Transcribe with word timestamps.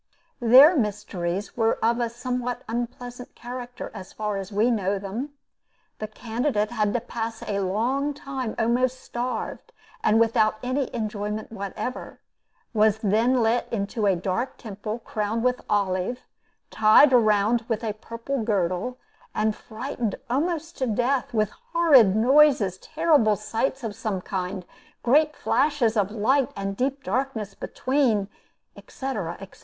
Their 0.39 0.75
mysteries 0.75 1.55
were 1.55 1.77
of 1.85 1.99
a 1.99 2.09
somewhat 2.09 2.63
unpleasant 2.67 3.35
character, 3.35 3.91
as 3.93 4.13
far 4.13 4.37
as 4.37 4.51
we 4.51 4.71
know 4.71 4.97
them. 4.97 5.33
The 5.99 6.07
candidate 6.07 6.71
had 6.71 6.91
to 6.95 6.99
pass 7.01 7.43
a 7.43 7.59
long 7.59 8.15
time 8.15 8.55
almost 8.57 8.99
starved, 8.99 9.71
and 10.03 10.19
without 10.19 10.55
any 10.63 10.91
enjoyment 10.91 11.51
whatever; 11.51 12.19
was 12.73 12.97
then 13.03 13.43
let 13.43 13.71
into 13.71 14.07
a 14.07 14.15
dark 14.15 14.57
temple, 14.57 14.97
crowned 14.97 15.43
with 15.43 15.61
olive, 15.69 16.21
tied 16.71 17.11
round 17.11 17.63
with 17.67 17.83
a 17.83 17.93
purple 17.93 18.41
girdle, 18.43 18.97
and 19.35 19.55
frightened 19.55 20.15
almost 20.31 20.79
to 20.79 20.87
death 20.87 21.31
with 21.31 21.51
horrid 21.73 22.15
noises, 22.15 22.79
terrible 22.79 23.35
sights 23.35 23.83
of 23.83 23.93
some 23.95 24.19
kind, 24.19 24.65
great 25.03 25.35
flashes 25.35 25.95
of 25.95 26.09
light 26.09 26.49
and 26.55 26.75
deep 26.75 27.03
darkness 27.03 27.53
between, 27.53 28.29
etc., 28.75 29.37
etc. 29.39 29.59